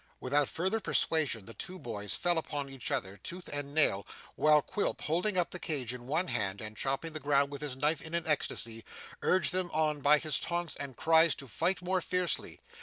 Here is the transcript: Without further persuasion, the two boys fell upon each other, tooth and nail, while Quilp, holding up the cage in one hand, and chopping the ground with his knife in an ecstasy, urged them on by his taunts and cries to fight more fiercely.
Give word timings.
Without 0.19 0.49
further 0.49 0.79
persuasion, 0.79 1.45
the 1.45 1.53
two 1.53 1.77
boys 1.77 2.15
fell 2.15 2.39
upon 2.39 2.69
each 2.71 2.89
other, 2.89 3.17
tooth 3.17 3.47
and 3.49 3.71
nail, 3.71 4.03
while 4.33 4.63
Quilp, 4.63 5.01
holding 5.01 5.37
up 5.37 5.51
the 5.51 5.59
cage 5.59 5.93
in 5.93 6.07
one 6.07 6.27
hand, 6.29 6.59
and 6.59 6.75
chopping 6.75 7.13
the 7.13 7.19
ground 7.19 7.51
with 7.51 7.61
his 7.61 7.75
knife 7.75 8.01
in 8.01 8.15
an 8.15 8.25
ecstasy, 8.25 8.83
urged 9.21 9.51
them 9.53 9.69
on 9.69 9.99
by 10.01 10.17
his 10.17 10.39
taunts 10.39 10.75
and 10.75 10.97
cries 10.97 11.35
to 11.35 11.47
fight 11.47 11.83
more 11.83 12.01
fiercely. 12.01 12.59